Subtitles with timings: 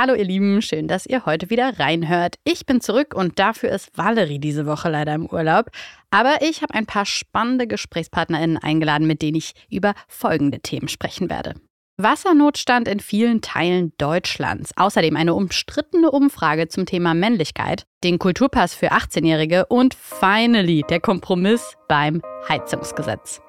[0.00, 2.36] Hallo ihr Lieben, schön, dass ihr heute wieder reinhört.
[2.44, 5.72] Ich bin zurück und dafür ist Valerie diese Woche leider im Urlaub.
[6.12, 11.28] Aber ich habe ein paar spannende GesprächspartnerInnen eingeladen, mit denen ich über folgende Themen sprechen
[11.28, 11.54] werde.
[11.96, 14.70] Wassernotstand in vielen Teilen Deutschlands.
[14.76, 21.74] Außerdem eine umstrittene Umfrage zum Thema Männlichkeit, den Kulturpass für 18-Jährige und finally der Kompromiss
[21.88, 23.40] beim Heizungsgesetz.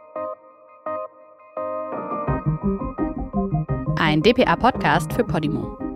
[4.00, 5.89] Ein DPA-Podcast für Podimo.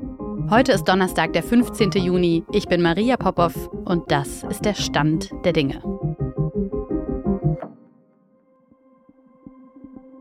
[0.50, 1.92] Heute ist Donnerstag, der 15.
[1.92, 2.44] Juni.
[2.52, 5.82] Ich bin Maria Popov und das ist der Stand der Dinge.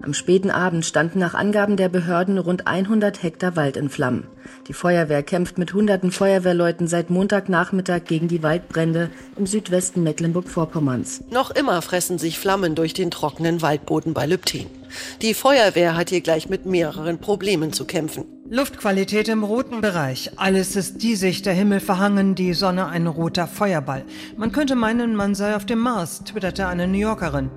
[0.04, 4.26] Am späten Abend standen nach Angaben der Behörden rund 100 Hektar Wald in Flammen.
[4.66, 11.22] Die Feuerwehr kämpft mit hunderten Feuerwehrleuten seit Montagnachmittag gegen die Waldbrände im Südwesten Mecklenburg-Vorpommerns.
[11.30, 14.66] Noch immer fressen sich Flammen durch den trockenen Waldboden bei Lübtin.
[15.22, 18.24] Die Feuerwehr hat hier gleich mit mehreren Problemen zu kämpfen.
[18.50, 20.32] Luftqualität im roten Bereich.
[20.36, 24.04] Alles ist diesig, der Himmel verhangen, die Sonne ein roter Feuerball.
[24.36, 27.50] Man könnte meinen, man sei auf dem Mars, twitterte eine New Yorkerin.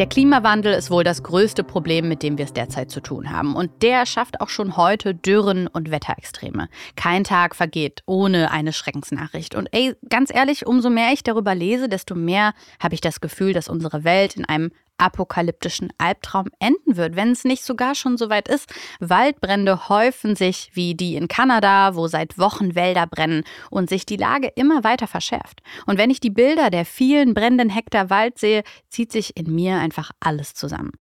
[0.00, 3.54] Der Klimawandel ist wohl das größte Problem, mit dem wir es derzeit zu tun haben.
[3.54, 6.70] Und der schafft auch schon heute Dürren und Wetterextreme.
[6.96, 9.54] Kein Tag vergeht ohne eine Schreckensnachricht.
[9.54, 13.52] Und ey, ganz ehrlich, umso mehr ich darüber lese, desto mehr habe ich das Gefühl,
[13.52, 18.30] dass unsere Welt in einem apokalyptischen Albtraum enden wird, wenn es nicht sogar schon so
[18.30, 18.72] weit ist.
[19.00, 24.16] Waldbrände häufen sich wie die in Kanada, wo seit Wochen Wälder brennen und sich die
[24.16, 25.62] Lage immer weiter verschärft.
[25.86, 29.78] Und wenn ich die Bilder der vielen brennenden Hektar Wald sehe, zieht sich in mir
[29.78, 30.92] einfach alles zusammen.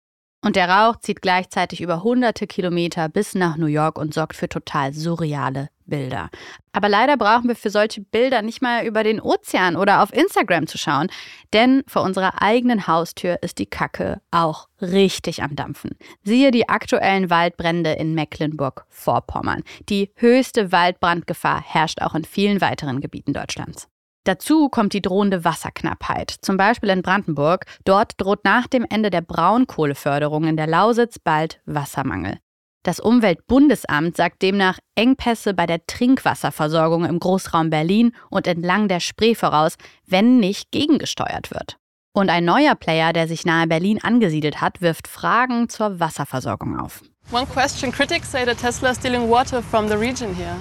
[0.41, 4.47] Und der Rauch zieht gleichzeitig über hunderte Kilometer bis nach New York und sorgt für
[4.47, 6.29] total surreale Bilder.
[6.71, 10.67] Aber leider brauchen wir für solche Bilder nicht mal über den Ozean oder auf Instagram
[10.67, 11.07] zu schauen,
[11.51, 15.97] denn vor unserer eigenen Haustür ist die Kacke auch richtig am Dampfen.
[16.23, 19.63] Siehe die aktuellen Waldbrände in Mecklenburg-Vorpommern.
[19.89, 23.89] Die höchste Waldbrandgefahr herrscht auch in vielen weiteren Gebieten Deutschlands.
[24.29, 27.65] Dazu kommt die drohende Wasserknappheit, zum Beispiel in Brandenburg.
[27.83, 32.37] Dort droht nach dem Ende der Braunkohleförderung in der Lausitz bald Wassermangel.
[32.83, 39.33] Das Umweltbundesamt sagt demnach Engpässe bei der Trinkwasserversorgung im Großraum Berlin und entlang der Spree
[39.33, 41.77] voraus, wenn nicht gegengesteuert wird.
[42.13, 47.01] Und ein neuer Player, der sich nahe Berlin angesiedelt hat, wirft Fragen zur Wasserversorgung auf.
[47.31, 50.57] One question critics say that Tesla is stealing water from the region here.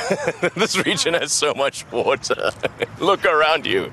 [0.56, 2.50] this region has so much water.
[3.00, 3.92] Look around you.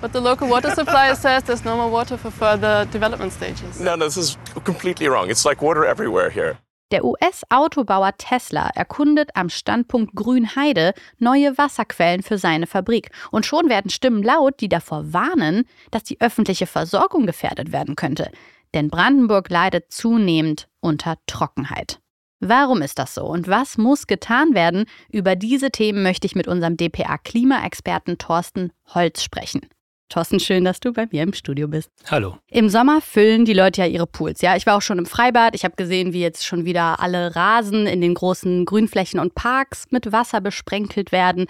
[0.00, 3.78] But the local water supplier says there's no more water for further development stages.
[3.80, 5.30] No, no, this is completely wrong.
[5.30, 6.58] It's like water everywhere here.
[6.90, 13.10] Der US-Autobauer Tesla erkundet am Standpunkt Grünheide neue Wasserquellen für seine Fabrik.
[13.30, 18.30] Und schon werden Stimmen laut, die davor warnen, dass die öffentliche Versorgung gefährdet werden könnte.
[18.74, 22.01] Denn Brandenburg leidet zunehmend unter Trockenheit.
[22.44, 24.86] Warum ist das so und was muss getan werden?
[25.12, 29.60] Über diese Themen möchte ich mit unserem DPA-Klimaexperten Thorsten Holz sprechen.
[30.08, 31.88] Thorsten, schön, dass du bei mir im Studio bist.
[32.10, 32.36] Hallo.
[32.48, 34.42] Im Sommer füllen die Leute ja ihre Pools.
[34.42, 35.54] Ja, ich war auch schon im Freibad.
[35.54, 39.84] Ich habe gesehen, wie jetzt schon wieder alle Rasen in den großen Grünflächen und Parks
[39.90, 41.46] mit Wasser besprenkelt werden.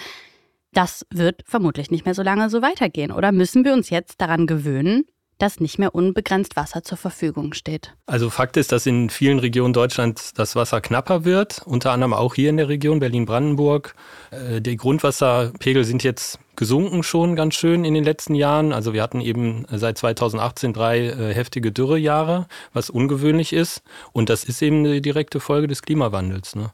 [0.74, 3.12] Das wird vermutlich nicht mehr so lange so weitergehen.
[3.12, 5.06] Oder müssen wir uns jetzt daran gewöhnen,
[5.42, 7.97] dass nicht mehr unbegrenzt Wasser zur Verfügung steht.
[8.06, 12.36] Also Fakt ist, dass in vielen Regionen Deutschlands das Wasser knapper wird, unter anderem auch
[12.36, 13.97] hier in der Region Berlin-Brandenburg.
[14.30, 18.72] Äh, die Grundwasserpegel sind jetzt gesunken schon ganz schön in den letzten Jahren.
[18.72, 23.82] Also wir hatten eben seit 2018 drei äh, heftige Dürrejahre, was ungewöhnlich ist.
[24.12, 26.54] Und das ist eben eine direkte Folge des Klimawandels.
[26.54, 26.70] Ne?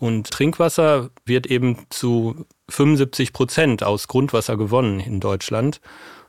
[0.00, 5.80] Und Trinkwasser wird eben zu 75 Prozent aus Grundwasser gewonnen in Deutschland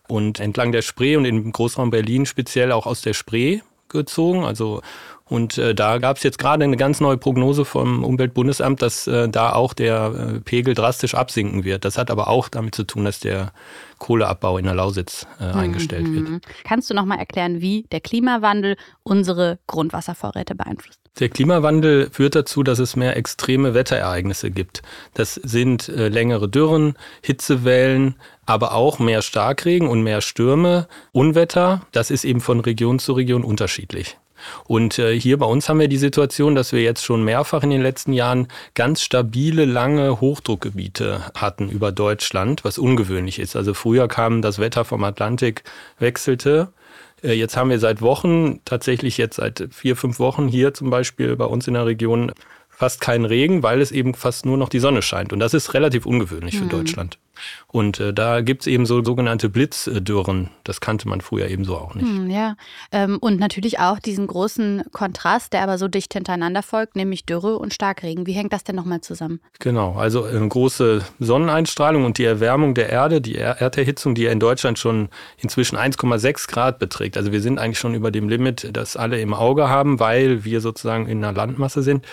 [0.09, 4.43] und entlang der Spree und im Großraum Berlin speziell auch aus der Spree gezogen.
[4.43, 4.81] Also
[5.29, 9.29] und äh, da gab es jetzt gerade eine ganz neue Prognose vom Umweltbundesamt, dass äh,
[9.29, 11.85] da auch der äh, Pegel drastisch absinken wird.
[11.85, 13.53] Das hat aber auch damit zu tun, dass der
[13.99, 15.59] Kohleabbau in der Lausitz äh, mhm.
[15.59, 16.41] eingestellt wird.
[16.63, 20.99] Kannst du noch mal erklären, wie der Klimawandel unsere Grundwasservorräte beeinflusst?
[21.19, 24.81] Der Klimawandel führt dazu, dass es mehr extreme Wetterereignisse gibt.
[25.13, 28.15] Das sind äh, längere Dürren, Hitzewellen,
[28.47, 31.81] aber auch mehr Starkregen und mehr Stürme, Unwetter.
[31.91, 34.17] Das ist eben von Region zu Region unterschiedlich.
[34.65, 37.69] Und äh, hier bei uns haben wir die Situation, dass wir jetzt schon mehrfach in
[37.69, 43.55] den letzten Jahren ganz stabile, lange Hochdruckgebiete hatten über Deutschland, was ungewöhnlich ist.
[43.55, 45.63] Also früher kam das Wetter vom Atlantik,
[45.99, 46.69] wechselte.
[47.23, 51.35] Äh, jetzt haben wir seit Wochen, tatsächlich jetzt seit vier, fünf Wochen hier zum Beispiel
[51.35, 52.31] bei uns in der Region
[52.79, 55.33] fast keinen Regen, weil es eben fast nur noch die Sonne scheint.
[55.33, 56.69] Und das ist relativ ungewöhnlich für mhm.
[56.69, 57.19] Deutschland.
[57.67, 60.49] Und äh, da gibt es eben so sogenannte Blitzdürren.
[60.63, 62.07] Das kannte man früher eben so auch nicht.
[62.07, 62.55] Hm, ja,
[62.93, 67.59] ähm, und natürlich auch diesen großen Kontrast, der aber so dicht hintereinander folgt, nämlich Dürre
[67.59, 68.25] und Starkregen.
[68.27, 69.41] Wie hängt das denn nochmal zusammen?
[69.59, 74.31] Genau, also äh, große Sonneneinstrahlung und die Erwärmung der Erde, die er Erderhitzung, die ja
[74.31, 77.17] in Deutschland schon inzwischen 1,6 Grad beträgt.
[77.17, 80.61] Also wir sind eigentlich schon über dem Limit, das alle im Auge haben, weil wir
[80.61, 82.05] sozusagen in einer Landmasse sind.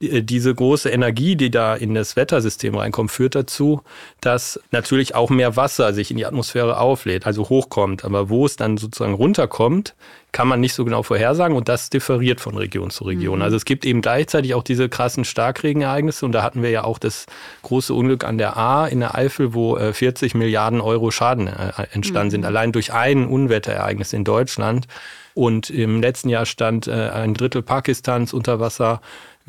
[0.00, 3.82] Äh, diese große Energie, die da in das Wettersystem reinkommt, führt dazu,
[4.20, 8.04] dass natürlich auch mehr Wasser sich in die Atmosphäre auflädt, also hochkommt.
[8.04, 9.94] Aber wo es dann sozusagen runterkommt,
[10.32, 13.38] kann man nicht so genau vorhersagen und das differiert von Region zu Region.
[13.38, 13.42] Mhm.
[13.42, 16.98] Also es gibt eben gleichzeitig auch diese krassen Starkregenereignisse und da hatten wir ja auch
[16.98, 17.26] das
[17.62, 21.72] große Unglück an der A in der Eifel, wo 40 äh, Milliarden Euro Schaden äh,
[21.92, 22.30] entstanden mhm.
[22.30, 24.86] sind, allein durch ein Unwetterereignis in Deutschland.
[25.34, 29.00] Und im letzten Jahr stand ein Drittel Pakistans unter Wasser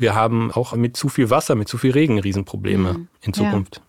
[0.02, 3.08] wir haben auch mit zu viel Wasser, mit zu viel Regen Riesenprobleme mhm.
[3.22, 3.76] in Zukunft.
[3.76, 3.82] Ja.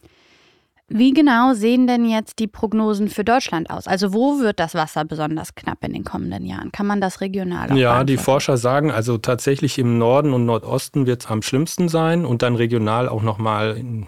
[0.89, 3.87] Wie genau sehen denn jetzt die Prognosen für Deutschland aus?
[3.87, 6.71] Also wo wird das Wasser besonders knapp in den kommenden Jahren?
[6.71, 11.23] Kann man das regional Ja, die Forscher sagen also tatsächlich im Norden und Nordosten wird
[11.23, 14.07] es am schlimmsten sein und dann regional auch nochmal in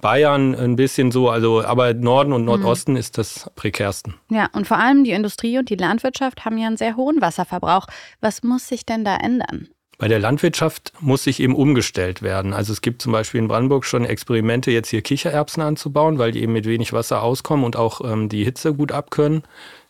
[0.00, 2.98] Bayern ein bisschen so, also aber Norden und Nordosten mhm.
[2.98, 4.14] ist das prekärsten.
[4.30, 7.86] Ja, und vor allem die Industrie und die Landwirtschaft haben ja einen sehr hohen Wasserverbrauch.
[8.20, 9.68] Was muss sich denn da ändern?
[9.98, 12.52] Bei der Landwirtschaft muss sich eben umgestellt werden.
[12.52, 16.42] Also es gibt zum Beispiel in Brandenburg schon Experimente, jetzt hier Kichererbsen anzubauen, weil die
[16.42, 19.42] eben mit wenig Wasser auskommen und auch ähm, die Hitze gut abkönnen.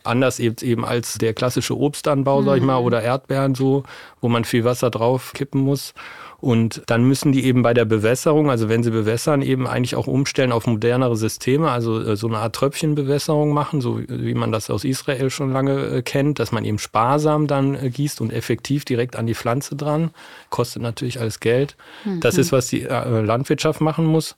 [0.05, 2.45] Anders eben als der klassische Obstanbau, mhm.
[2.45, 2.87] sag ich mal, mhm.
[2.87, 3.83] oder Erdbeeren so,
[4.21, 5.93] wo man viel Wasser drauf kippen muss.
[6.39, 10.07] Und dann müssen die eben bei der Bewässerung, also wenn sie bewässern, eben eigentlich auch
[10.07, 14.69] umstellen auf modernere Systeme, also äh, so eine Art Tröpfchenbewässerung machen, so wie man das
[14.69, 18.85] aus Israel schon lange äh, kennt, dass man eben sparsam dann äh, gießt und effektiv
[18.85, 20.11] direkt an die Pflanze dran.
[20.51, 21.77] Kostet natürlich alles Geld.
[22.05, 22.21] Mhm.
[22.21, 24.37] Das ist, was die Landwirtschaft machen muss.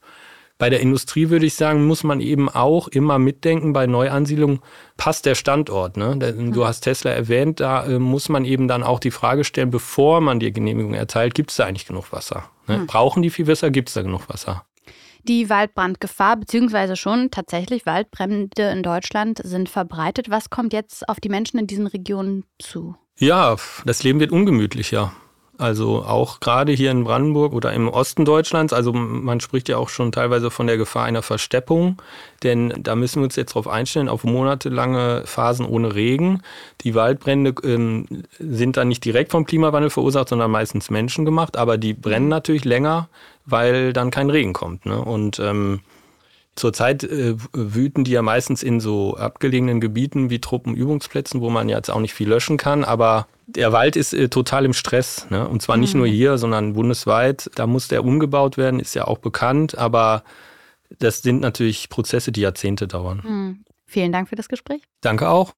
[0.58, 4.58] Bei der Industrie würde ich sagen, muss man eben auch immer mitdenken bei Neuansiedlungen,
[4.96, 5.96] passt der Standort.
[5.96, 6.16] Ne?
[6.52, 10.20] Du hast Tesla erwähnt, da äh, muss man eben dann auch die Frage stellen, bevor
[10.20, 12.50] man die Genehmigung erteilt, gibt es da eigentlich genug Wasser?
[12.66, 12.78] Ne?
[12.78, 12.86] Hm.
[12.88, 13.70] Brauchen die viel Wasser?
[13.70, 14.64] Gibt es da genug Wasser?
[15.22, 20.30] Die Waldbrandgefahr, beziehungsweise schon tatsächlich Waldbrände in Deutschland sind verbreitet.
[20.30, 22.96] Was kommt jetzt auf die Menschen in diesen Regionen zu?
[23.18, 25.12] Ja, das Leben wird ungemütlicher.
[25.58, 29.88] Also auch gerade hier in Brandenburg oder im Osten Deutschlands, also man spricht ja auch
[29.88, 32.00] schon teilweise von der Gefahr einer Versteppung,
[32.44, 36.42] denn da müssen wir uns jetzt darauf einstellen, auf monatelange Phasen ohne Regen.
[36.82, 38.06] Die Waldbrände ähm,
[38.38, 43.08] sind dann nicht direkt vom Klimawandel verursacht, sondern meistens menschengemacht, aber die brennen natürlich länger,
[43.44, 44.86] weil dann kein Regen kommt.
[44.86, 45.02] Ne?
[45.02, 45.80] Und ähm,
[46.58, 51.90] Zurzeit äh, wüten die ja meistens in so abgelegenen Gebieten wie Truppenübungsplätzen, wo man jetzt
[51.90, 55.26] auch nicht viel löschen kann, aber der Wald ist äh, total im Stress.
[55.30, 55.48] Ne?
[55.48, 56.00] Und zwar nicht mhm.
[56.00, 57.50] nur hier, sondern bundesweit.
[57.54, 59.78] Da muss der umgebaut werden, ist ja auch bekannt.
[59.78, 60.22] Aber
[60.98, 63.22] das sind natürlich Prozesse, die Jahrzehnte dauern.
[63.24, 63.64] Mhm.
[63.86, 64.82] Vielen Dank für das Gespräch.
[65.00, 65.54] Danke auch.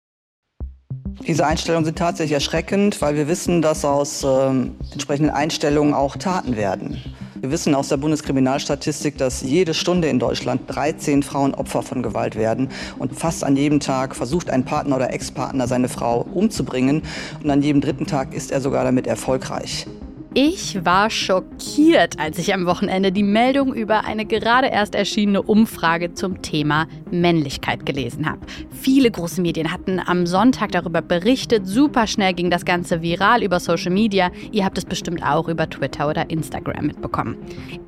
[1.27, 6.57] Diese Einstellungen sind tatsächlich erschreckend, weil wir wissen, dass aus ähm, entsprechenden Einstellungen auch Taten
[6.57, 7.03] werden.
[7.41, 12.37] Wir wissen aus der Bundeskriminalstatistik, dass jede Stunde in Deutschland 13 Frauen Opfer von Gewalt
[12.37, 12.69] werden.
[12.99, 17.01] Und fast an jedem Tag versucht ein Partner oder Ex-Partner seine Frau umzubringen.
[17.43, 19.87] Und an jedem dritten Tag ist er sogar damit erfolgreich.
[20.33, 26.15] Ich war schockiert, als ich am Wochenende die Meldung über eine gerade erst erschienene Umfrage
[26.15, 28.39] zum Thema Männlichkeit gelesen habe.
[28.71, 31.67] Viele große Medien hatten am Sonntag darüber berichtet.
[31.67, 34.31] Super schnell ging das Ganze viral über Social Media.
[34.53, 37.37] Ihr habt es bestimmt auch über Twitter oder Instagram mitbekommen.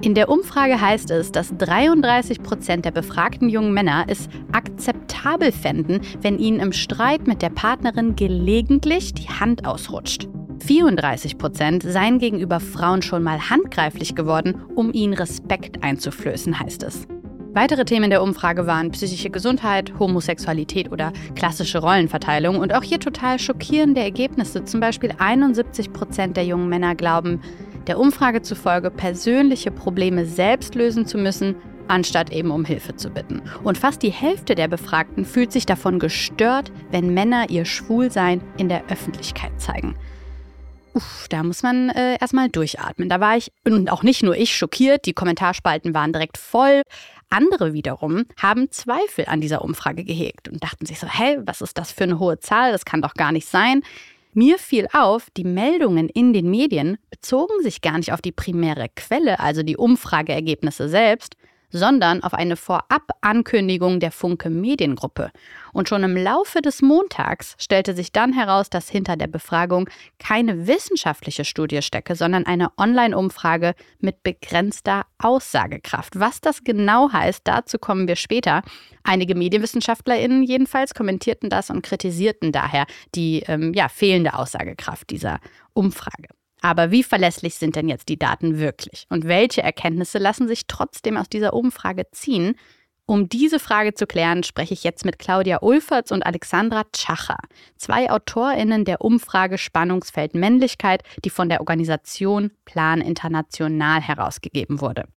[0.00, 6.01] In der Umfrage heißt es, dass 33 Prozent der befragten jungen Männer es akzeptabel fänden,
[6.22, 10.29] wenn ihnen im Streit mit der Partnerin gelegentlich die Hand ausrutscht.
[10.62, 17.06] 34 Prozent seien gegenüber Frauen schon mal handgreiflich geworden, um ihnen Respekt einzuflößen, heißt es.
[17.52, 23.38] Weitere Themen der Umfrage waren psychische Gesundheit, Homosexualität oder klassische Rollenverteilung und auch hier total
[23.38, 24.64] schockierende Ergebnisse.
[24.64, 27.40] Zum Beispiel 71 Prozent der jungen Männer glauben,
[27.88, 31.56] der Umfrage zufolge persönliche Probleme selbst lösen zu müssen,
[31.88, 33.42] anstatt eben um Hilfe zu bitten.
[33.64, 38.69] Und fast die Hälfte der Befragten fühlt sich davon gestört, wenn Männer ihr Schwulsein in
[38.69, 39.96] der Öffentlichkeit zeigen.
[40.94, 43.08] Uff, da muss man äh, erstmal durchatmen.
[43.08, 45.06] Da war ich, und auch nicht nur ich, schockiert.
[45.06, 46.82] Die Kommentarspalten waren direkt voll.
[47.31, 51.79] Andere wiederum haben Zweifel an dieser Umfrage gehegt und dachten sich so, hä, was ist
[51.79, 52.72] das für eine hohe Zahl?
[52.72, 53.82] Das kann doch gar nicht sein.
[54.34, 58.89] Mir fiel auf, die Meldungen in den Medien bezogen sich gar nicht auf die primäre
[58.94, 61.37] Quelle, also die Umfrageergebnisse selbst,
[61.72, 65.31] sondern auf eine Vorab-Ankündigung der Funke Mediengruppe.
[65.72, 69.88] Und schon im Laufe des Montags stellte sich dann heraus, dass hinter der Befragung
[70.19, 76.19] keine wissenschaftliche Studie stecke, sondern eine Online-Umfrage mit begrenzter Aussagekraft.
[76.20, 78.62] Was das genau heißt, dazu kommen wir später.
[79.02, 85.41] Einige MedienwissenschaftlerInnen jedenfalls kommentierten das und kritisierten daher die ähm, ja, fehlende Aussagekraft dieser
[85.72, 86.29] Umfrage.
[86.62, 89.06] Aber wie verlässlich sind denn jetzt die Daten wirklich?
[89.10, 92.54] Und welche Erkenntnisse lassen sich trotzdem aus dieser Umfrage ziehen?
[93.04, 97.38] Um diese Frage zu klären, spreche ich jetzt mit Claudia Ulferts und Alexandra Tschacher,
[97.76, 105.08] zwei AutorInnen der Umfrage Spannungsfeld Männlichkeit, die von der Organisation Plan International herausgegeben wurde.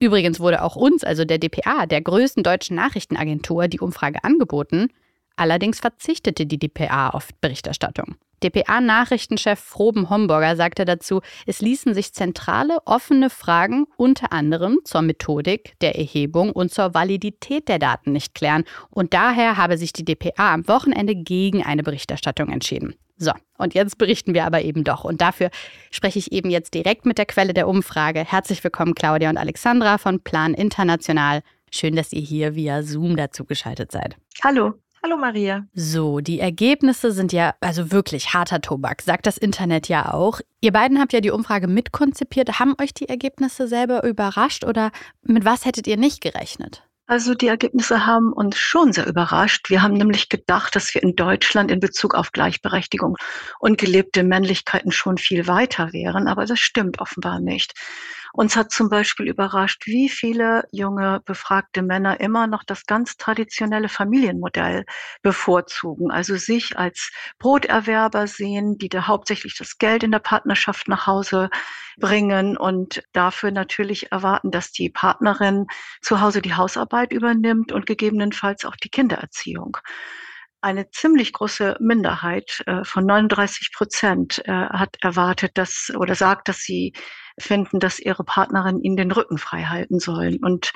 [0.00, 4.88] Übrigens wurde auch uns, also der dpa, der größten deutschen Nachrichtenagentur, die Umfrage angeboten.
[5.36, 8.16] Allerdings verzichtete die dpa auf Berichterstattung.
[8.42, 15.74] dpa-Nachrichtenchef Froben Homburger sagte dazu, es ließen sich zentrale offene Fragen unter anderem zur Methodik
[15.80, 20.52] der Erhebung und zur Validität der Daten nicht klären und daher habe sich die dpa
[20.52, 22.94] am Wochenende gegen eine Berichterstattung entschieden.
[23.16, 25.04] So, und jetzt berichten wir aber eben doch.
[25.04, 25.50] Und dafür
[25.90, 28.24] spreche ich eben jetzt direkt mit der Quelle der Umfrage.
[28.24, 31.42] Herzlich willkommen, Claudia und Alexandra von Plan International.
[31.70, 34.16] Schön, dass ihr hier via Zoom dazu geschaltet seid.
[34.42, 34.74] Hallo.
[35.04, 35.66] Hallo Maria.
[35.74, 40.40] So, die Ergebnisse sind ja also wirklich harter Tobak, sagt das Internet ja auch.
[40.62, 42.58] Ihr beiden habt ja die Umfrage mitkonzipiert.
[42.58, 44.92] Haben euch die Ergebnisse selber überrascht oder
[45.22, 46.84] mit was hättet ihr nicht gerechnet?
[47.06, 49.68] Also die Ergebnisse haben uns schon sehr überrascht.
[49.68, 53.18] Wir haben nämlich gedacht, dass wir in Deutschland in Bezug auf Gleichberechtigung
[53.58, 57.74] und gelebte Männlichkeiten schon viel weiter wären, aber das stimmt offenbar nicht.
[58.36, 63.88] Uns hat zum Beispiel überrascht, wie viele junge befragte Männer immer noch das ganz traditionelle
[63.88, 64.86] Familienmodell
[65.22, 71.06] bevorzugen, also sich als Broterwerber sehen, die da hauptsächlich das Geld in der Partnerschaft nach
[71.06, 71.48] Hause
[71.96, 75.66] bringen und dafür natürlich erwarten, dass die Partnerin
[76.02, 79.76] zu Hause die Hausarbeit übernimmt und gegebenenfalls auch die Kindererziehung.
[80.60, 86.62] Eine ziemlich große Minderheit äh, von 39 Prozent äh, hat erwartet, dass oder sagt, dass
[86.62, 86.94] sie
[87.38, 90.38] finden, dass ihre Partnerin ihnen den Rücken frei halten sollen.
[90.42, 90.72] Und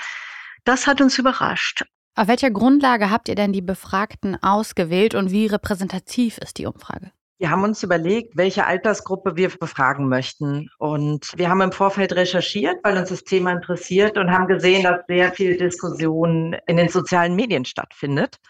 [0.64, 1.84] das hat uns überrascht.
[2.14, 7.12] Auf welcher Grundlage habt ihr denn die Befragten ausgewählt und wie repräsentativ ist die Umfrage?
[7.40, 10.70] Wir haben uns überlegt, welche Altersgruppe wir befragen möchten.
[10.78, 15.06] Und wir haben im Vorfeld recherchiert, weil uns das Thema interessiert und haben gesehen, dass
[15.06, 18.40] sehr viel Diskussion in den sozialen Medien stattfindet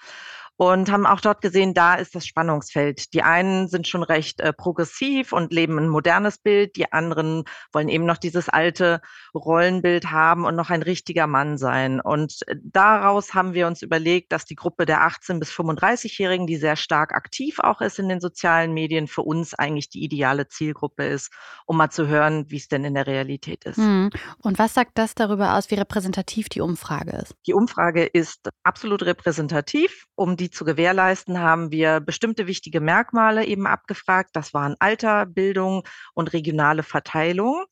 [0.59, 3.15] und haben auch dort gesehen, da ist das Spannungsfeld.
[3.15, 7.89] Die einen sind schon recht äh, progressiv und leben ein modernes Bild, die anderen wollen
[7.89, 9.01] eben noch dieses alte
[9.37, 12.01] Rollenbild haben und noch ein richtiger Mann sein.
[12.01, 16.57] Und äh, daraus haben wir uns überlegt, dass die Gruppe der 18 bis 35-Jährigen, die
[16.57, 21.05] sehr stark aktiv auch ist in den sozialen Medien, für uns eigentlich die ideale Zielgruppe
[21.07, 21.33] ist,
[21.67, 23.77] um mal zu hören, wie es denn in der Realität ist.
[23.77, 24.11] Hm.
[24.39, 27.37] Und was sagt das darüber aus, wie repräsentativ die Umfrage ist?
[27.47, 33.67] Die Umfrage ist absolut repräsentativ, um die zu gewährleisten, haben wir bestimmte wichtige Merkmale eben
[33.67, 34.31] abgefragt.
[34.35, 35.83] Das waren Alter, Bildung
[36.15, 37.65] und regionale Verteilung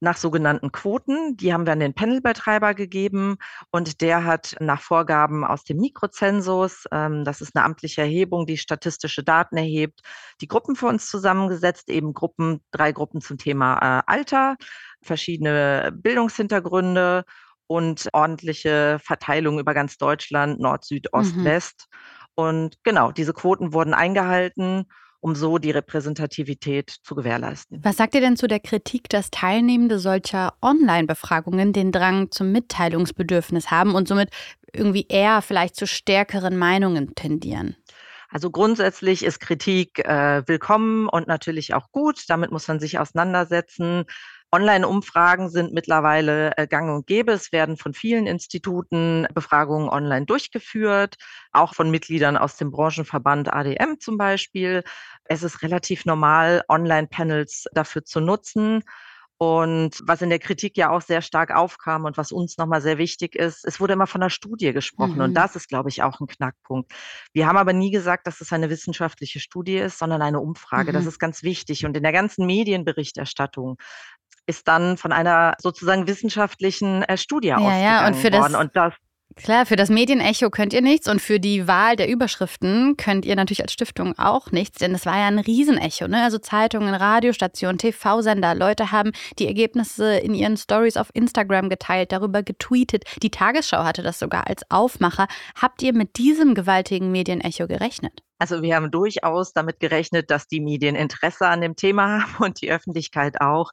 [0.00, 1.36] nach sogenannten Quoten.
[1.36, 3.36] Die haben wir an den Panelbetreiber gegeben
[3.70, 8.56] und der hat nach Vorgaben aus dem Mikrozensus, ähm, das ist eine amtliche Erhebung, die
[8.56, 10.00] statistische Daten erhebt,
[10.40, 14.56] die Gruppen für uns zusammengesetzt, eben Gruppen, drei Gruppen zum Thema äh, Alter,
[15.02, 17.24] verschiedene Bildungshintergründe
[17.66, 21.44] und ordentliche Verteilung über ganz Deutschland, Nord, Süd, Ost, mhm.
[21.44, 21.86] West.
[22.40, 24.86] Und genau, diese Quoten wurden eingehalten,
[25.20, 27.80] um so die Repräsentativität zu gewährleisten.
[27.84, 33.70] Was sagt ihr denn zu der Kritik, dass Teilnehmende solcher Online-Befragungen den Drang zum Mitteilungsbedürfnis
[33.70, 34.30] haben und somit
[34.72, 37.76] irgendwie eher vielleicht zu stärkeren Meinungen tendieren?
[38.30, 42.24] Also grundsätzlich ist Kritik äh, willkommen und natürlich auch gut.
[42.28, 44.04] Damit muss man sich auseinandersetzen.
[44.52, 47.32] Online-Umfragen sind mittlerweile äh, gang und gäbe.
[47.32, 51.16] Es werden von vielen Instituten Befragungen online durchgeführt,
[51.52, 54.82] auch von Mitgliedern aus dem Branchenverband ADM zum Beispiel.
[55.24, 58.82] Es ist relativ normal, Online-Panels dafür zu nutzen.
[59.42, 62.98] Und was in der Kritik ja auch sehr stark aufkam und was uns nochmal sehr
[62.98, 65.14] wichtig ist, es wurde immer von einer Studie gesprochen.
[65.14, 65.20] Mhm.
[65.22, 66.92] Und das ist, glaube ich, auch ein Knackpunkt.
[67.32, 70.92] Wir haben aber nie gesagt, dass es eine wissenschaftliche Studie ist, sondern eine Umfrage.
[70.92, 70.94] Mhm.
[70.94, 71.86] Das ist ganz wichtig.
[71.86, 73.78] Und in der ganzen Medienberichterstattung
[74.50, 78.52] ist dann von einer sozusagen wissenschaftlichen äh, Studie ja, ausgegangen ja, und für worden.
[78.52, 78.94] Das und das
[79.36, 83.36] Klar, für das Medienecho könnt ihr nichts und für die Wahl der Überschriften könnt ihr
[83.36, 86.08] natürlich als Stiftung auch nichts, denn es war ja ein Riesenecho.
[86.08, 86.22] Ne?
[86.22, 92.42] Also Zeitungen, Radiostationen, TV-Sender, Leute haben die Ergebnisse in ihren Stories auf Instagram geteilt, darüber
[92.42, 93.04] getweetet.
[93.22, 95.28] Die Tagesschau hatte das sogar als Aufmacher.
[95.54, 98.22] Habt ihr mit diesem gewaltigen Medienecho gerechnet?
[98.40, 102.60] Also wir haben durchaus damit gerechnet, dass die Medien Interesse an dem Thema haben und
[102.60, 103.70] die Öffentlichkeit auch.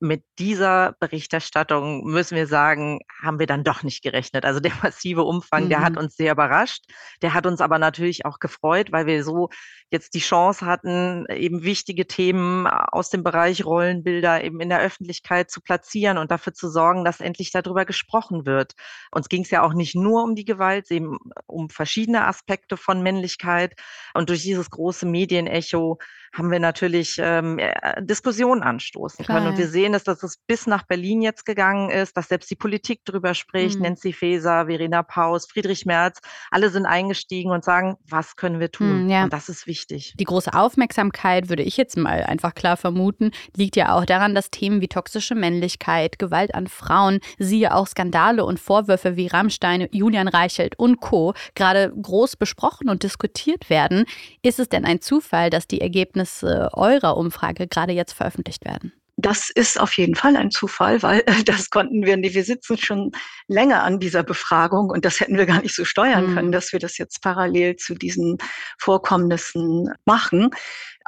[0.00, 4.44] Mit dieser Berichterstattung müssen wir sagen, haben wir dann doch nicht gerechnet.
[4.44, 5.68] Also der massive Umfang, mhm.
[5.70, 5.98] der hat mhm.
[5.98, 6.84] uns sehr überrascht.
[7.22, 9.48] Der hat uns aber natürlich auch gefreut, weil wir so
[9.90, 15.50] jetzt die Chance hatten, eben wichtige Themen aus dem Bereich Rollenbilder eben in der Öffentlichkeit
[15.50, 18.74] zu platzieren und dafür zu sorgen, dass endlich darüber gesprochen wird.
[19.10, 23.02] Uns ging es ja auch nicht nur um die Gewalt, eben um verschiedene Aspekte von
[23.02, 23.74] Männlichkeit.
[24.14, 25.98] Und durch dieses große Medienecho
[26.32, 29.52] haben wir natürlich ähm, äh, Diskussionen anstoßen Klar, können.
[29.52, 33.04] Und wir sehen, dass das bis nach Berlin jetzt gegangen ist, dass selbst die Politik
[33.04, 33.76] drüber spricht.
[33.76, 33.82] Mhm.
[33.82, 39.04] Nancy Faeser, Verena Paus, Friedrich Merz, alle sind eingestiegen und sagen, was können wir tun?
[39.04, 39.24] Mhm, ja.
[39.24, 40.14] Und das ist wichtig.
[40.18, 44.50] Die große Aufmerksamkeit, würde ich jetzt mal einfach klar vermuten, liegt ja auch daran, dass
[44.50, 50.28] Themen wie toxische Männlichkeit, Gewalt an Frauen, siehe auch Skandale und Vorwürfe wie Rammstein, Julian
[50.28, 51.34] Reichelt und Co.
[51.54, 54.04] gerade groß besprochen und diskutiert werden.
[54.42, 58.92] Ist es denn ein Zufall, dass die Ergebnisse eurer Umfrage gerade jetzt veröffentlicht werden?
[59.20, 62.36] Das ist auf jeden Fall ein Zufall, weil das konnten wir nicht.
[62.36, 63.10] Wir sitzen schon
[63.48, 66.34] länger an dieser Befragung und das hätten wir gar nicht so steuern mhm.
[66.34, 68.38] können, dass wir das jetzt parallel zu diesen
[68.78, 70.50] Vorkommnissen machen.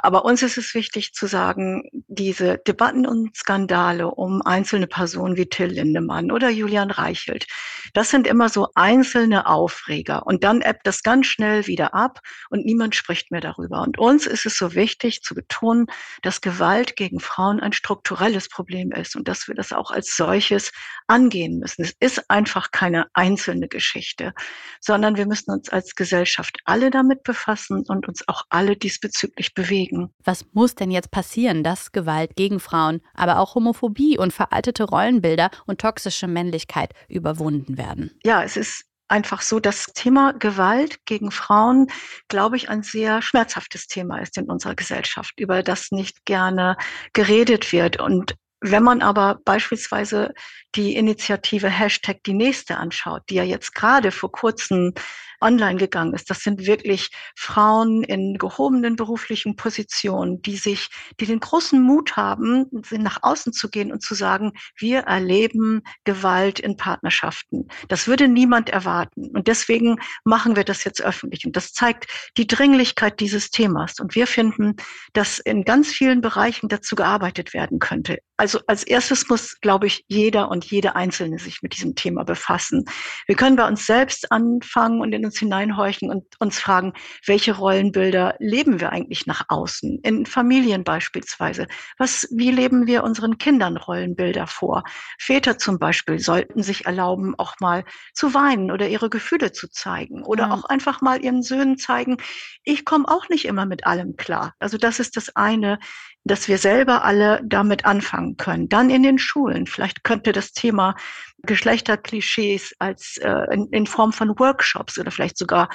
[0.03, 5.45] Aber uns ist es wichtig zu sagen, diese Debatten und Skandale um einzelne Personen wie
[5.45, 7.45] Till Lindemann oder Julian Reichelt,
[7.93, 10.25] das sind immer so einzelne Aufreger.
[10.25, 13.81] Und dann ebbt das ganz schnell wieder ab und niemand spricht mehr darüber.
[13.81, 15.85] Und uns ist es so wichtig zu betonen,
[16.23, 20.71] dass Gewalt gegen Frauen ein strukturelles Problem ist und dass wir das auch als solches
[21.07, 21.83] angehen müssen.
[21.83, 24.33] Es ist einfach keine einzelne Geschichte,
[24.79, 29.71] sondern wir müssen uns als Gesellschaft alle damit befassen und uns auch alle diesbezüglich bewegen
[29.71, 30.13] bewegen.
[30.23, 35.49] Was muss denn jetzt passieren, dass Gewalt gegen Frauen, aber auch Homophobie und veraltete Rollenbilder
[35.65, 38.11] und toxische Männlichkeit überwunden werden?
[38.23, 41.87] Ja, es ist einfach so, das Thema Gewalt gegen Frauen,
[42.27, 46.77] glaube ich, ein sehr schmerzhaftes Thema ist in unserer Gesellschaft, über das nicht gerne
[47.13, 47.99] geredet wird.
[47.99, 50.33] Und wenn man aber beispielsweise
[50.75, 54.93] die Initiative Hashtag die Nächste anschaut, die ja jetzt gerade vor kurzem
[55.41, 56.29] online gegangen ist.
[56.29, 60.89] Das sind wirklich Frauen in gehobenen beruflichen Positionen, die sich,
[61.19, 66.59] die den großen Mut haben, nach außen zu gehen und zu sagen, wir erleben Gewalt
[66.59, 67.67] in Partnerschaften.
[67.87, 69.29] Das würde niemand erwarten.
[69.35, 71.45] Und deswegen machen wir das jetzt öffentlich.
[71.45, 72.05] Und das zeigt
[72.37, 73.99] die Dringlichkeit dieses Themas.
[73.99, 74.75] Und wir finden,
[75.13, 78.19] dass in ganz vielen Bereichen dazu gearbeitet werden könnte.
[78.37, 82.85] Also als erstes muss, glaube ich, jeder und jede Einzelne sich mit diesem Thema befassen.
[83.27, 86.93] Wir können bei uns selbst anfangen und in uns hineinhorchen und uns fragen,
[87.25, 89.99] welche Rollenbilder leben wir eigentlich nach außen?
[90.03, 91.67] In Familien beispielsweise.
[91.97, 94.83] Was, wie leben wir unseren Kindern Rollenbilder vor?
[95.19, 97.83] Väter zum Beispiel sollten sich erlauben, auch mal
[98.13, 100.53] zu weinen oder ihre Gefühle zu zeigen oder ja.
[100.53, 102.17] auch einfach mal ihren Söhnen zeigen,
[102.63, 104.53] ich komme auch nicht immer mit allem klar.
[104.59, 105.79] Also das ist das eine,
[106.23, 108.69] dass wir selber alle damit anfangen können.
[108.69, 109.65] Dann in den Schulen.
[109.65, 110.95] Vielleicht könnte das Thema
[111.43, 115.69] Geschlechterklischees als äh, in, in Form von Workshops oder vielleicht sogar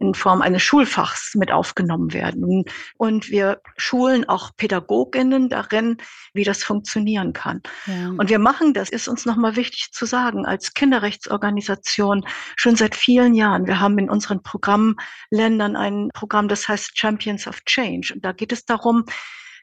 [0.00, 2.64] in Form eines Schulfachs mit aufgenommen werden.
[2.96, 5.98] Und wir schulen auch Pädagoginnen darin,
[6.32, 7.60] wie das funktionieren kann.
[7.86, 8.08] Ja.
[8.08, 12.24] Und wir machen das, ist uns nochmal wichtig zu sagen, als Kinderrechtsorganisation
[12.56, 13.66] schon seit vielen Jahren.
[13.66, 18.14] Wir haben in unseren Programmländern ein Programm, das heißt Champions of Change.
[18.14, 19.04] Und da geht es darum,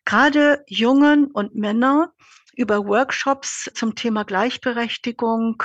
[0.07, 2.13] gerade Jungen und Männer
[2.55, 5.61] über Workshops zum Thema Gleichberechtigung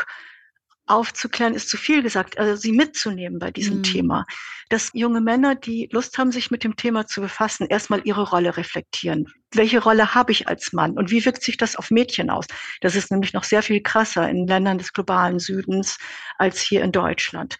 [0.87, 3.83] aufzuklären, ist zu viel gesagt, also sie mitzunehmen bei diesem mhm.
[3.85, 4.27] Thema.
[4.69, 8.57] Dass junge Männer, die Lust haben, sich mit dem Thema zu befassen, erstmal ihre Rolle
[8.57, 9.33] reflektieren.
[9.53, 12.47] Welche Rolle habe ich als Mann und wie wirkt sich das auf Mädchen aus?
[12.81, 15.99] Das ist nämlich noch sehr viel krasser in Ländern des globalen Südens
[16.37, 17.59] als hier in Deutschland.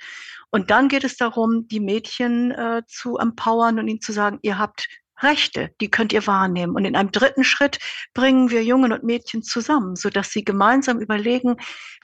[0.51, 4.59] Und dann geht es darum, die Mädchen äh, zu empowern und ihnen zu sagen, ihr
[4.59, 4.89] habt
[5.23, 6.75] Rechte, die könnt ihr wahrnehmen.
[6.75, 7.79] Und in einem dritten Schritt
[8.15, 11.57] bringen wir Jungen und Mädchen zusammen, sodass sie gemeinsam überlegen,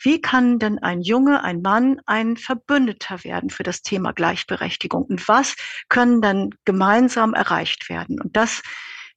[0.03, 5.29] wie kann denn ein Junge, ein Mann ein Verbündeter werden für das Thema Gleichberechtigung und
[5.29, 5.57] was
[5.89, 8.21] können dann gemeinsam erreicht werden.
[8.21, 8.63] Und das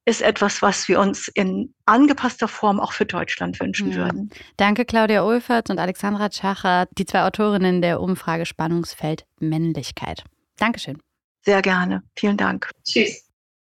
[0.04, 3.98] ist etwas, was wir uns in angepasster Form auch für Deutschland wünschen ja.
[3.98, 4.30] würden.
[4.56, 10.24] Danke, Claudia Ulfert und Alexandra Tschacher, die zwei Autorinnen der Umfrage Spannungsfeld Männlichkeit.
[10.56, 11.00] Dankeschön.
[11.44, 12.02] Sehr gerne.
[12.16, 12.70] Vielen Dank.
[12.84, 13.31] Tschüss.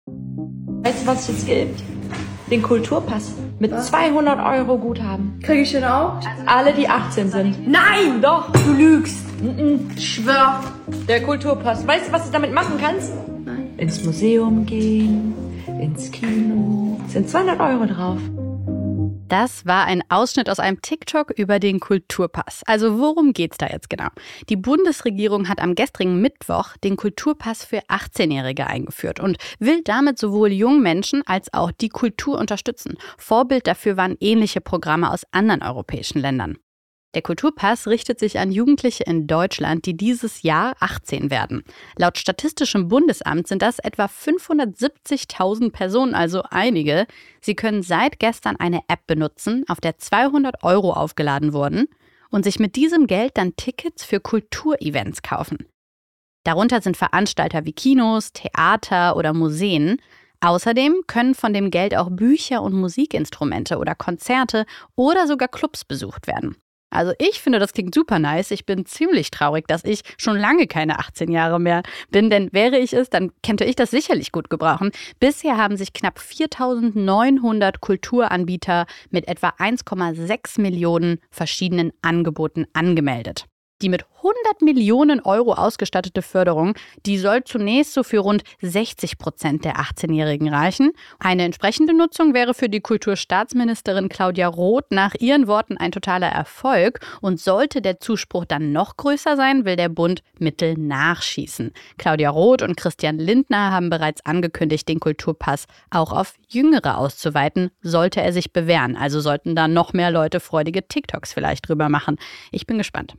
[0.08, 1.84] Weißt du, was es jetzt gibt?
[2.50, 3.88] Den Kulturpass mit was?
[3.88, 5.40] 200 Euro Guthaben.
[5.44, 6.22] Kriege ich den auch?
[6.46, 7.68] Alle, die 18 sind.
[7.68, 8.22] Nein!
[8.22, 8.52] Doch!
[8.52, 9.26] Du lügst.
[9.42, 10.62] Mm Schwör.
[11.08, 11.86] Der Kulturpass.
[11.86, 13.12] Weißt du, was du damit machen kannst?
[13.46, 13.72] Nein.
[13.78, 15.34] Ins Museum gehen,
[15.80, 17.00] ins Kino.
[17.06, 18.20] Es sind 200 Euro drauf.
[19.28, 22.62] Das war ein Ausschnitt aus einem TikTok über den Kulturpass.
[22.66, 24.08] Also worum geht's da jetzt genau?
[24.48, 30.54] Die Bundesregierung hat am gestrigen Mittwoch den Kulturpass für 18-Jährige eingeführt und will damit sowohl
[30.54, 32.98] jungen Menschen als auch die Kultur unterstützen.
[33.18, 36.58] Vorbild dafür waren ähnliche Programme aus anderen europäischen Ländern.
[37.18, 41.64] Der Kulturpass richtet sich an Jugendliche in Deutschland, die dieses Jahr 18 werden.
[41.98, 47.08] Laut Statistischem Bundesamt sind das etwa 570.000 Personen, also einige.
[47.42, 51.88] Sie können seit gestern eine App benutzen, auf der 200 Euro aufgeladen wurden
[52.30, 55.66] und sich mit diesem Geld dann Tickets für Kulturevents kaufen.
[56.44, 59.98] Darunter sind Veranstalter wie Kinos, Theater oder Museen.
[60.42, 66.28] Außerdem können von dem Geld auch Bücher und Musikinstrumente oder Konzerte oder sogar Clubs besucht
[66.28, 66.58] werden.
[66.90, 68.52] Also ich finde, das klingt super nice.
[68.52, 72.78] Ich bin ziemlich traurig, dass ich schon lange keine 18 Jahre mehr bin, denn wäre
[72.78, 74.92] ich es, dann könnte ich das sicherlich gut gebrauchen.
[75.20, 83.46] Bisher haben sich knapp 4900 Kulturanbieter mit etwa 1,6 Millionen verschiedenen Angeboten angemeldet.
[83.82, 86.74] Die mit 100 Millionen Euro ausgestattete Förderung,
[87.06, 90.92] die soll zunächst so für rund 60 Prozent der 18-Jährigen reichen.
[91.20, 97.00] Eine entsprechende Nutzung wäre für die Kulturstaatsministerin Claudia Roth nach ihren Worten ein totaler Erfolg.
[97.22, 101.72] Und sollte der Zuspruch dann noch größer sein, will der Bund Mittel nachschießen.
[102.00, 108.22] Claudia Roth und Christian Lindner haben bereits angekündigt, den Kulturpass auch auf Jüngere auszuweiten, sollte
[108.22, 108.98] er sich bewähren.
[108.98, 112.18] Also sollten da noch mehr Leute freudige TikToks vielleicht drüber machen.
[112.52, 113.16] Ich bin gespannt.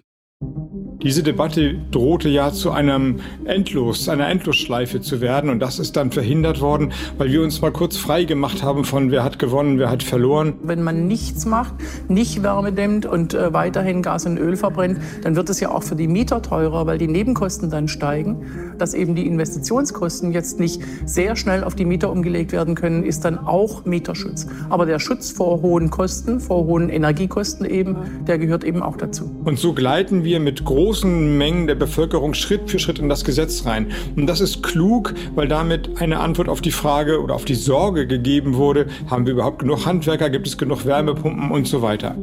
[1.02, 6.10] Diese Debatte drohte ja zu einem Endlos, einer Endlosschleife zu werden und das ist dann
[6.10, 9.90] verhindert worden, weil wir uns mal kurz frei gemacht haben von wer hat gewonnen, wer
[9.90, 10.54] hat verloren.
[10.64, 11.74] Wenn man nichts macht,
[12.08, 15.84] nicht Wärme dämmt und äh, weiterhin Gas und Öl verbrennt, dann wird es ja auch
[15.84, 18.74] für die Mieter teurer, weil die Nebenkosten dann steigen.
[18.76, 23.24] Dass eben die Investitionskosten jetzt nicht sehr schnell auf die Mieter umgelegt werden können, ist
[23.24, 24.48] dann auch Mieterschutz.
[24.68, 27.96] Aber der Schutz vor hohen Kosten, vor hohen Energiekosten eben,
[28.26, 29.30] der gehört eben auch dazu.
[29.44, 33.24] Und so gleiten wir mit großen großen Mengen der Bevölkerung Schritt für Schritt in das
[33.24, 33.92] Gesetz rein.
[34.16, 38.06] Und das ist klug, weil damit eine Antwort auf die Frage oder auf die Sorge
[38.06, 42.16] gegeben wurde, haben wir überhaupt genug Handwerker, gibt es genug Wärmepumpen und so weiter.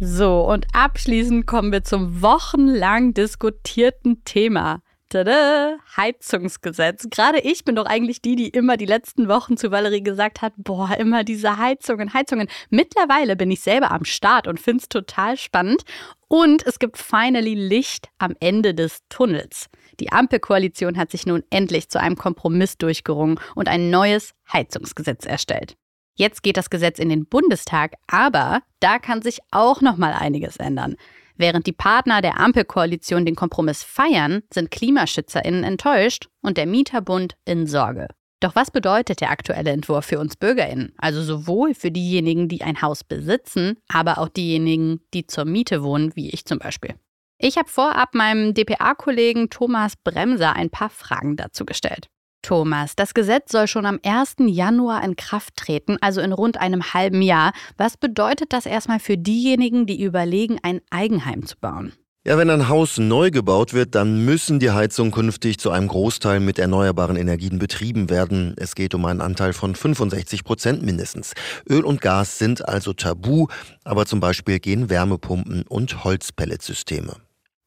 [0.00, 4.80] So, und abschließend kommen wir zum wochenlang diskutierten Thema.
[5.08, 7.06] Tada, Heizungsgesetz.
[7.10, 10.52] Gerade ich bin doch eigentlich die, die immer die letzten Wochen zu Valerie gesagt hat,
[10.56, 12.48] boah, immer diese Heizungen, Heizungen.
[12.70, 15.84] Mittlerweile bin ich selber am Start und finde es total spannend.
[16.28, 19.66] Und es gibt finally Licht am Ende des Tunnels.
[20.00, 25.76] Die Ampelkoalition hat sich nun endlich zu einem Kompromiss durchgerungen und ein neues Heizungsgesetz erstellt.
[26.14, 30.56] Jetzt geht das Gesetz in den Bundestag, aber da kann sich auch noch mal einiges
[30.56, 30.96] ändern.
[31.36, 37.66] Während die Partner der Ampelkoalition den Kompromiss feiern, sind KlimaschützerInnen enttäuscht und der Mieterbund in
[37.66, 38.08] Sorge.
[38.46, 40.92] Doch was bedeutet der aktuelle Entwurf für uns BürgerInnen?
[40.98, 46.14] Also sowohl für diejenigen, die ein Haus besitzen, aber auch diejenigen, die zur Miete wohnen,
[46.14, 46.94] wie ich zum Beispiel.
[47.38, 52.06] Ich habe vorab meinem DPA-Kollegen Thomas Bremser ein paar Fragen dazu gestellt.
[52.42, 54.36] Thomas, das Gesetz soll schon am 1.
[54.46, 57.52] Januar in Kraft treten, also in rund einem halben Jahr.
[57.76, 61.94] Was bedeutet das erstmal für diejenigen, die überlegen, ein Eigenheim zu bauen?
[62.26, 66.40] Ja, wenn ein Haus neu gebaut wird, dann müssen die Heizungen künftig zu einem Großteil
[66.40, 68.52] mit erneuerbaren Energien betrieben werden.
[68.56, 71.34] Es geht um einen Anteil von 65 Prozent mindestens.
[71.70, 73.46] Öl und Gas sind also tabu,
[73.84, 77.14] aber zum Beispiel gehen Wärmepumpen und Holzpelletsysteme.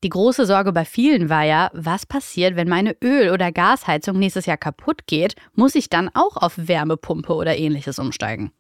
[0.04, 4.46] Die große Sorge bei vielen war ja, was passiert, wenn meine Öl- oder Gasheizung nächstes
[4.46, 5.36] Jahr kaputt geht?
[5.56, 8.52] Muss ich dann auch auf Wärmepumpe oder ähnliches umsteigen?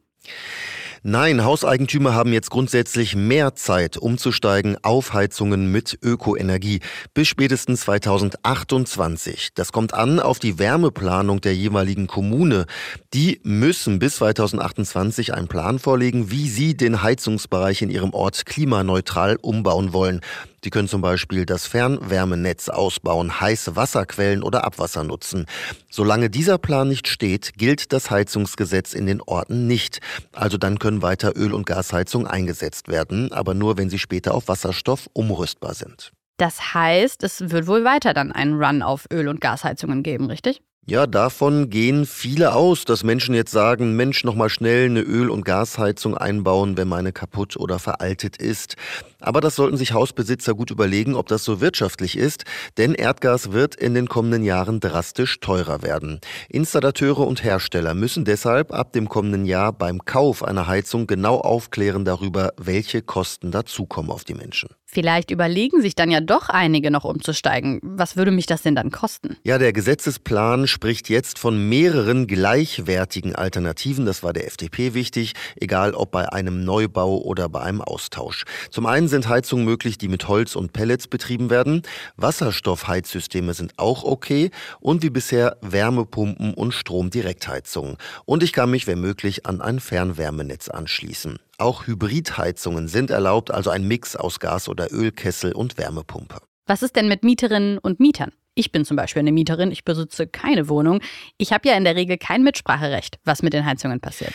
[1.01, 6.81] Nein, Hauseigentümer haben jetzt grundsätzlich mehr Zeit, umzusteigen auf Heizungen mit Ökoenergie
[7.13, 9.51] bis spätestens 2028.
[9.55, 12.65] Das kommt an auf die Wärmeplanung der jeweiligen Kommune.
[13.13, 19.37] Die müssen bis 2028 einen Plan vorlegen, wie sie den Heizungsbereich in ihrem Ort klimaneutral
[19.41, 20.19] umbauen wollen.
[20.63, 25.45] Die können zum Beispiel das Fernwärmenetz ausbauen, heiße Wasserquellen oder Abwasser nutzen.
[25.89, 29.99] Solange dieser Plan nicht steht, gilt das Heizungsgesetz in den Orten nicht.
[30.33, 34.47] Also dann können weiter Öl- und Gasheizungen eingesetzt werden, aber nur, wenn sie später auf
[34.47, 36.11] Wasserstoff umrüstbar sind.
[36.37, 40.61] Das heißt, es wird wohl weiter dann einen Run auf Öl- und Gasheizungen geben, richtig?
[40.89, 45.29] Ja, davon gehen viele aus, dass Menschen jetzt sagen, Mensch, noch mal schnell eine Öl-
[45.29, 48.75] und Gasheizung einbauen, wenn meine kaputt oder veraltet ist.
[49.19, 52.45] Aber das sollten sich Hausbesitzer gut überlegen, ob das so wirtschaftlich ist,
[52.79, 56.21] denn Erdgas wird in den kommenden Jahren drastisch teurer werden.
[56.49, 62.03] Installateure und Hersteller müssen deshalb ab dem kommenden Jahr beim Kauf einer Heizung genau aufklären
[62.03, 64.69] darüber, welche Kosten dazukommen auf die Menschen.
[64.91, 67.79] Vielleicht überlegen sich dann ja doch einige noch umzusteigen.
[67.83, 69.37] Was würde mich das denn dann kosten?
[69.43, 74.07] Ja, der Gesetzesplan spricht jetzt von mehreren gleichwertigen Alternativen.
[74.07, 78.45] Das war der FDP wichtig, egal ob bei einem Neubau oder bei einem Austausch.
[78.71, 81.83] Zum einen sind Heizungen möglich, die mit Holz und Pellets betrieben werden.
[82.17, 84.49] Wasserstoffheizsysteme sind auch okay
[84.79, 87.97] und wie bisher Wärmepumpen und Stromdirektheizungen.
[88.25, 91.37] Und ich kann mich, wenn möglich, an ein Fernwärmenetz anschließen.
[91.59, 96.37] Auch Hybridheizungen sind erlaubt, also ein Mix aus Gas- oder Ölkessel und Wärmepumpe.
[96.67, 98.31] Was ist denn mit Mieterinnen und Mietern?
[98.59, 100.99] Ich bin zum Beispiel eine Mieterin, ich besitze keine Wohnung.
[101.37, 104.33] Ich habe ja in der Regel kein Mitspracherecht, was mit den Heizungen passiert.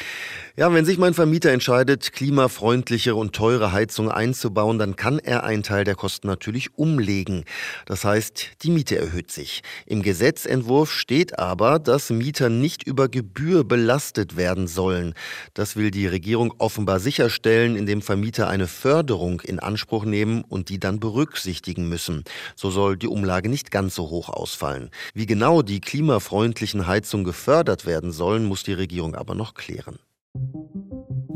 [0.57, 5.63] Ja, wenn sich mein Vermieter entscheidet, klimafreundliche und teure Heizungen einzubauen, dann kann er einen
[5.63, 7.45] Teil der Kosten natürlich umlegen.
[7.85, 9.63] Das heißt, die Miete erhöht sich.
[9.85, 15.13] Im Gesetzentwurf steht aber, dass Mieter nicht über Gebühr belastet werden sollen.
[15.53, 20.81] Das will die Regierung offenbar sicherstellen, indem Vermieter eine Förderung in Anspruch nehmen und die
[20.81, 22.25] dann berücksichtigen müssen.
[22.55, 24.91] So soll die Umlage nicht ganz so hoch hoch ausfallen.
[25.13, 29.99] Wie genau die klimafreundlichen Heizungen gefördert werden sollen, muss die Regierung aber noch klären.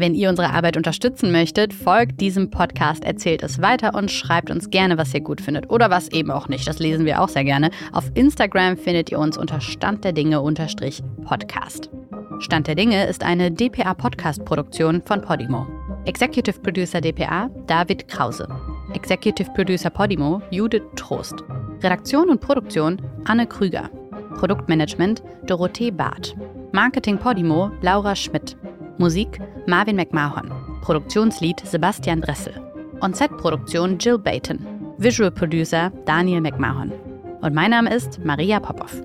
[0.00, 4.70] Wenn ihr unsere Arbeit unterstützen möchtet, folgt diesem Podcast, erzählt es weiter und schreibt uns
[4.70, 6.68] gerne, was ihr gut findet oder was eben auch nicht.
[6.68, 7.70] Das lesen wir auch sehr gerne.
[7.92, 10.40] Auf Instagram findet ihr uns unter Stand der Dinge
[11.24, 11.90] Podcast.
[12.38, 15.66] Stand der Dinge ist eine DPA Podcast Produktion von Podimo.
[16.04, 18.46] Executive Producer DPA David Krause.
[18.94, 21.42] Executive Producer Podimo Judith Trost.
[21.82, 23.88] Redaktion und Produktion Anne Krüger.
[24.36, 26.34] Produktmanagement Dorothee Barth.
[26.72, 28.56] Marketing Podimo Laura Schmidt.
[28.98, 30.50] Musik Marvin McMahon.
[30.82, 32.52] Produktionslied Sebastian Dressel.
[33.00, 34.58] On-Set-Produktion Jill Bayton.
[34.98, 36.92] Visual Producer Daniel McMahon.
[37.42, 39.00] Und mein Name ist Maria Popov.